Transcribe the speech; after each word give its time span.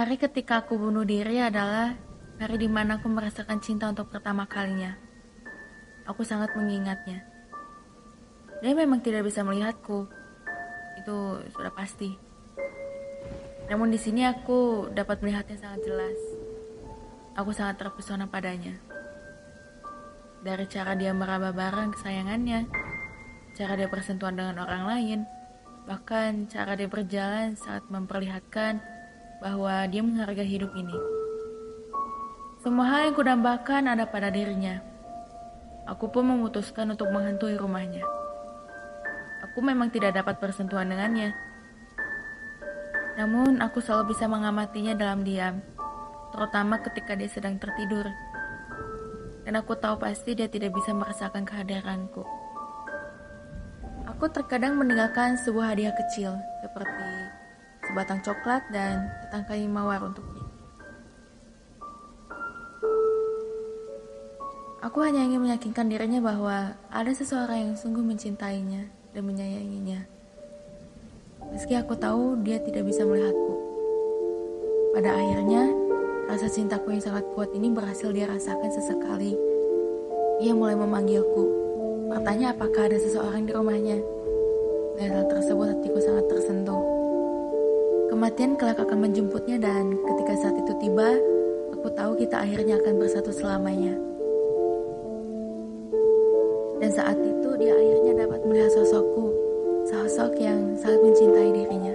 Hari 0.00 0.16
ketika 0.16 0.64
aku 0.64 0.80
bunuh 0.80 1.04
diri 1.04 1.44
adalah 1.44 1.92
hari 2.40 2.56
di 2.56 2.72
mana 2.72 2.96
aku 2.96 3.12
merasakan 3.12 3.60
cinta 3.60 3.84
untuk 3.84 4.08
pertama 4.08 4.48
kalinya. 4.48 4.96
Aku 6.08 6.24
sangat 6.24 6.56
mengingatnya. 6.56 7.20
Dia 8.64 8.72
memang 8.72 9.04
tidak 9.04 9.28
bisa 9.28 9.44
melihatku. 9.44 10.08
Itu 11.04 11.44
sudah 11.52 11.68
pasti. 11.76 12.16
Namun 13.68 13.92
di 13.92 14.00
sini 14.00 14.24
aku 14.24 14.88
dapat 14.88 15.20
melihatnya 15.20 15.60
sangat 15.60 15.84
jelas. 15.84 16.16
Aku 17.36 17.52
sangat 17.52 17.84
terpesona 17.84 18.24
padanya. 18.24 18.80
Dari 20.40 20.64
cara 20.64 20.96
dia 20.96 21.12
meraba 21.12 21.52
barang 21.52 22.00
kesayangannya, 22.00 22.72
cara 23.52 23.76
dia 23.76 23.92
bersentuhan 23.92 24.32
dengan 24.32 24.64
orang 24.64 24.96
lain, 24.96 25.20
bahkan 25.84 26.48
cara 26.48 26.72
dia 26.72 26.88
berjalan 26.88 27.52
saat 27.52 27.84
memperlihatkan 27.92 28.99
bahwa 29.40 29.88
dia 29.88 30.04
menghargai 30.04 30.44
hidup 30.46 30.70
ini. 30.76 30.96
Semua 32.60 32.84
hal 32.92 33.00
yang 33.08 33.16
kudambakan 33.16 33.88
ada 33.88 34.04
pada 34.04 34.28
dirinya. 34.28 34.84
Aku 35.88 36.12
pun 36.12 36.28
memutuskan 36.28 36.92
untuk 36.92 37.08
menghantui 37.08 37.56
rumahnya. 37.56 38.04
Aku 39.48 39.64
memang 39.64 39.88
tidak 39.88 40.20
dapat 40.20 40.36
bersentuhan 40.36 40.92
dengannya. 40.92 41.32
Namun 43.16 43.64
aku 43.64 43.80
selalu 43.80 44.12
bisa 44.12 44.28
mengamatinya 44.28 44.92
dalam 44.92 45.24
diam, 45.24 45.64
terutama 46.36 46.78
ketika 46.84 47.16
dia 47.16 47.32
sedang 47.32 47.56
tertidur. 47.56 48.06
Dan 49.48 49.56
aku 49.56 49.72
tahu 49.80 49.96
pasti 49.96 50.36
dia 50.36 50.46
tidak 50.46 50.76
bisa 50.76 50.92
merasakan 50.92 51.48
kehadiranku. 51.48 52.22
Aku 54.04 54.28
terkadang 54.28 54.76
meninggalkan 54.76 55.40
sebuah 55.40 55.72
hadiah 55.72 55.96
kecil, 55.96 56.36
sebatang 57.90 58.22
coklat 58.22 58.62
dan 58.70 59.10
setangkai 59.26 59.66
mawar 59.66 59.98
untuknya. 60.06 60.46
Aku 64.80 65.02
hanya 65.04 65.26
ingin 65.26 65.42
meyakinkan 65.44 65.90
dirinya 65.90 66.22
bahwa 66.22 66.72
ada 66.88 67.12
seseorang 67.12 67.68
yang 67.68 67.74
sungguh 67.76 68.00
mencintainya 68.00 68.88
dan 69.12 69.22
menyayanginya. 69.26 70.06
Meski 71.50 71.74
aku 71.76 71.98
tahu 71.98 72.38
dia 72.46 72.62
tidak 72.62 72.86
bisa 72.86 73.04
melihatku. 73.04 73.54
Pada 74.94 75.12
akhirnya, 75.18 75.68
rasa 76.30 76.46
cintaku 76.48 76.94
yang 76.94 77.02
sangat 77.02 77.26
kuat 77.34 77.50
ini 77.52 77.68
berhasil 77.74 78.08
dia 78.14 78.30
rasakan 78.30 78.70
sesekali. 78.70 79.34
Ia 80.40 80.56
mulai 80.56 80.78
memanggilku, 80.78 81.44
bertanya 82.08 82.56
apakah 82.56 82.88
ada 82.88 82.96
seseorang 82.96 83.44
di 83.44 83.52
rumahnya. 83.52 83.98
Dan 84.96 85.06
hal 85.12 85.26
tersebut 85.28 85.76
hatiku 85.76 85.98
sangat 86.00 86.24
tersentuh. 86.32 86.99
Kematian 88.10 88.58
kelak 88.58 88.82
akan 88.82 89.06
menjemputnya 89.06 89.62
dan 89.62 89.94
ketika 89.94 90.34
saat 90.42 90.58
itu 90.58 90.74
tiba, 90.82 91.14
aku 91.70 91.86
tahu 91.94 92.18
kita 92.18 92.42
akhirnya 92.42 92.82
akan 92.82 92.98
bersatu 92.98 93.30
selamanya. 93.30 93.94
Dan 96.82 96.90
saat 96.90 97.14
itu 97.22 97.48
dia 97.54 97.70
akhirnya 97.70 98.26
dapat 98.26 98.40
melihat 98.50 98.70
sosokku, 98.74 99.30
sosok 99.86 100.34
yang 100.42 100.74
sangat 100.74 101.00
mencintai 101.06 101.54
dirinya. 101.54 101.94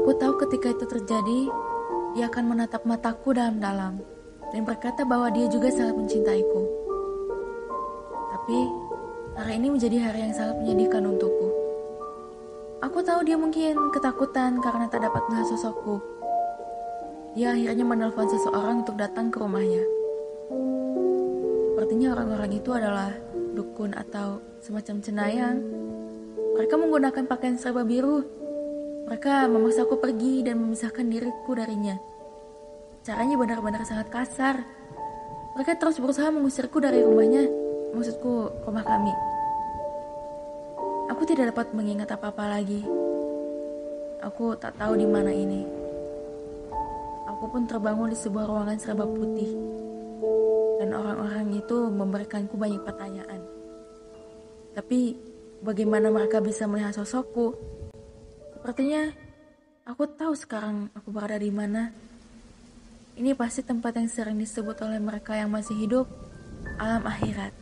Aku 0.00 0.16
tahu 0.16 0.40
ketika 0.48 0.72
itu 0.72 0.84
terjadi, 0.88 1.40
dia 2.16 2.24
akan 2.32 2.56
menatap 2.56 2.88
mataku 2.88 3.36
dalam-dalam 3.36 4.00
dan 4.54 4.62
berkata 4.64 5.04
bahwa 5.04 5.28
dia 5.34 5.50
juga 5.52 5.68
sangat 5.68 6.00
mencintaiku. 6.00 6.62
Tapi 8.32 8.58
hari 9.36 9.52
ini 9.60 9.68
menjadi 9.68 9.98
hari 10.00 10.18
yang 10.30 10.34
sangat 10.34 10.56
menyedihkan 10.64 11.04
untukku. 11.04 11.43
Aku 12.84 13.00
tahu 13.00 13.24
dia 13.24 13.40
mungkin 13.40 13.88
ketakutan 13.96 14.60
karena 14.60 14.84
tak 14.92 15.08
dapat 15.08 15.24
melihat 15.32 15.56
sosokku. 15.56 16.04
Dia 17.32 17.56
akhirnya 17.56 17.80
menelpon 17.80 18.28
seseorang 18.28 18.84
untuk 18.84 19.00
datang 19.00 19.32
ke 19.32 19.40
rumahnya. 19.40 19.80
Sepertinya 21.72 22.12
orang-orang 22.12 22.52
itu 22.52 22.70
adalah 22.76 23.08
dukun 23.56 23.96
atau 23.96 24.44
semacam 24.60 25.00
cenayang. 25.00 25.64
Mereka 26.60 26.76
menggunakan 26.76 27.24
pakaian 27.24 27.56
serba 27.56 27.88
biru. 27.88 28.20
Mereka 29.08 29.48
memaksaku 29.48 30.04
pergi 30.04 30.44
dan 30.44 30.60
memisahkan 30.60 31.08
diriku 31.08 31.56
darinya. 31.56 31.96
Caranya 33.00 33.40
benar-benar 33.40 33.88
sangat 33.88 34.12
kasar. 34.12 34.60
Mereka 35.56 35.80
terus 35.80 35.96
berusaha 35.96 36.28
mengusirku 36.28 36.84
dari 36.84 37.00
rumahnya, 37.00 37.48
maksudku 37.96 38.68
rumah 38.68 38.84
kami. 38.84 39.33
Aku 41.14 41.22
tidak 41.22 41.54
dapat 41.54 41.70
mengingat 41.78 42.10
apa-apa 42.10 42.58
lagi. 42.58 42.82
Aku 44.18 44.58
tak 44.58 44.74
tahu 44.74 44.98
di 44.98 45.06
mana 45.06 45.30
ini. 45.30 45.62
Aku 47.30 47.54
pun 47.54 47.70
terbangun 47.70 48.10
di 48.10 48.18
sebuah 48.18 48.50
ruangan 48.50 48.74
serba 48.82 49.06
putih. 49.06 49.46
Dan 50.82 50.90
orang-orang 50.90 51.54
itu 51.54 51.86
memberikanku 51.86 52.58
banyak 52.58 52.82
pertanyaan. 52.82 53.46
Tapi 54.74 55.14
bagaimana 55.62 56.10
mereka 56.10 56.42
bisa 56.42 56.66
melihat 56.66 56.98
sosokku? 56.98 57.54
Sepertinya 58.58 59.06
aku 59.86 60.10
tahu 60.10 60.34
sekarang 60.34 60.90
aku 60.98 61.14
berada 61.14 61.38
di 61.38 61.54
mana. 61.54 61.94
Ini 63.14 63.38
pasti 63.38 63.62
tempat 63.62 64.02
yang 64.02 64.10
sering 64.10 64.34
disebut 64.42 64.82
oleh 64.82 64.98
mereka 64.98 65.38
yang 65.38 65.54
masih 65.54 65.78
hidup, 65.78 66.10
alam 66.82 67.06
akhirat. 67.06 67.54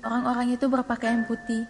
Orang-orang 0.00 0.56
itu 0.56 0.64
berpakaian 0.64 1.28
putih. 1.28 1.68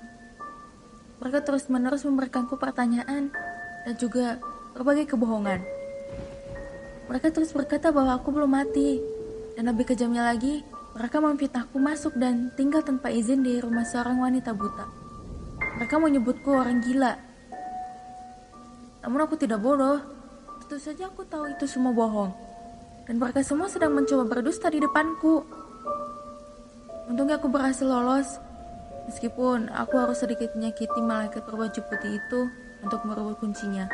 Mereka 1.19 1.43
terus-menerus 1.43 2.07
memberikanku 2.07 2.55
pertanyaan 2.57 3.35
dan 3.83 3.95
juga 3.99 4.39
berbagai 4.73 5.11
kebohongan. 5.15 5.61
Mereka 7.11 7.35
terus 7.35 7.51
berkata 7.51 7.91
bahwa 7.91 8.15
aku 8.15 8.31
belum 8.31 8.55
mati. 8.55 9.03
Dan 9.59 9.67
lebih 9.67 9.93
kejamnya 9.93 10.31
lagi, 10.31 10.63
mereka 10.95 11.19
memfitnahku 11.19 11.77
masuk 11.83 12.15
dan 12.15 12.55
tinggal 12.55 12.87
tanpa 12.87 13.11
izin 13.11 13.43
di 13.43 13.59
rumah 13.59 13.83
seorang 13.83 14.23
wanita 14.23 14.55
buta. 14.55 14.87
Mereka 15.77 15.99
menyebutku 15.99 16.55
orang 16.55 16.79
gila. 16.87 17.19
Namun 19.03 19.21
aku 19.27 19.35
tidak 19.35 19.59
bodoh. 19.59 19.99
Tentu 20.65 20.79
saja 20.79 21.11
aku 21.11 21.27
tahu 21.27 21.51
itu 21.51 21.67
semua 21.67 21.91
bohong. 21.91 22.31
Dan 23.11 23.19
mereka 23.19 23.43
semua 23.43 23.67
sedang 23.67 23.91
mencoba 23.91 24.23
berdusta 24.23 24.71
di 24.71 24.79
depanku. 24.79 25.43
Untungnya 27.11 27.43
aku 27.43 27.51
berhasil 27.51 27.83
lolos, 27.83 28.39
meskipun 29.11 29.67
aku 29.75 29.99
harus 29.99 30.23
sedikit 30.23 30.55
menyakiti 30.55 31.03
malaikat 31.03 31.43
berbaju 31.43 31.81
putih 31.91 32.23
itu 32.23 32.41
untuk 32.87 33.03
merebut 33.03 33.35
kuncinya. 33.43 33.91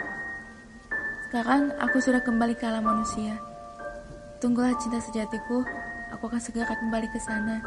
Sekarang 1.24 1.72
aku 1.80 1.96
sudah 1.96 2.20
kembali 2.20 2.52
ke 2.52 2.68
alam 2.68 2.84
manusia. 2.84 3.40
Tunggulah 4.36 4.76
cinta 4.76 5.00
sejatiku, 5.00 5.64
aku 6.12 6.28
akan 6.28 6.40
segera 6.44 6.76
kembali 6.76 7.08
ke 7.08 7.16
sana 7.24 7.64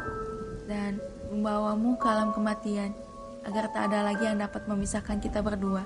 dan 0.70 1.02
membawamu 1.34 1.98
ke 1.98 2.06
alam 2.06 2.30
kematian 2.30 2.94
agar 3.42 3.74
tak 3.74 3.90
ada 3.90 4.06
lagi 4.06 4.30
yang 4.30 4.38
dapat 4.38 4.62
memisahkan 4.70 5.18
kita 5.18 5.42
berdua. 5.42 5.82